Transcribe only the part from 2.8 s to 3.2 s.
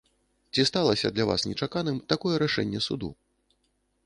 суду?